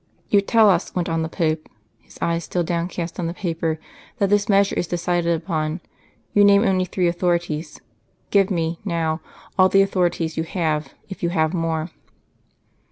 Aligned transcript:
'""You 0.31 0.41
tell 0.41 0.67
us," 0.67 0.95
went 0.95 1.09
on 1.09 1.21
the 1.21 1.29
Pope, 1.29 1.69
His 1.99 2.17
eyes 2.23 2.43
still 2.43 2.63
downcast 2.63 3.19
on 3.19 3.27
the 3.27 3.35
paper, 3.35 3.79
"that 4.17 4.31
this 4.31 4.49
measure 4.49 4.73
is 4.73 4.87
decided 4.87 5.35
upon; 5.37 5.79
you 6.33 6.43
name 6.43 6.63
only 6.63 6.85
three 6.85 7.07
authorities. 7.07 7.79
Give 8.31 8.49
me, 8.49 8.79
now, 8.83 9.21
all 9.59 9.69
the 9.69 9.83
authorities 9.83 10.37
you 10.37 10.43
have, 10.43 10.95
if 11.07 11.21
you 11.21 11.29
have 11.29 11.53
more." 11.53 11.91